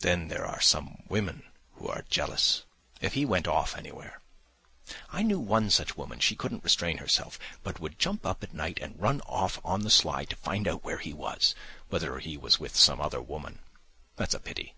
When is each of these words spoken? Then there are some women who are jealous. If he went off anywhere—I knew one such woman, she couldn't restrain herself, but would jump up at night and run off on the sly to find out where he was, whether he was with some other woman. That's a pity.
Then 0.00 0.26
there 0.26 0.44
are 0.44 0.60
some 0.60 1.04
women 1.08 1.44
who 1.74 1.86
are 1.86 2.04
jealous. 2.10 2.64
If 3.00 3.14
he 3.14 3.24
went 3.24 3.46
off 3.46 3.76
anywhere—I 3.76 5.22
knew 5.22 5.38
one 5.38 5.70
such 5.70 5.96
woman, 5.96 6.18
she 6.18 6.34
couldn't 6.34 6.64
restrain 6.64 6.98
herself, 6.98 7.38
but 7.62 7.78
would 7.78 7.96
jump 7.96 8.26
up 8.26 8.42
at 8.42 8.52
night 8.52 8.80
and 8.82 9.00
run 9.00 9.20
off 9.20 9.60
on 9.64 9.82
the 9.82 9.88
sly 9.90 10.24
to 10.24 10.34
find 10.34 10.66
out 10.66 10.82
where 10.82 10.98
he 10.98 11.12
was, 11.12 11.54
whether 11.90 12.18
he 12.18 12.36
was 12.36 12.58
with 12.58 12.74
some 12.74 13.00
other 13.00 13.22
woman. 13.22 13.60
That's 14.16 14.34
a 14.34 14.40
pity. 14.40 14.74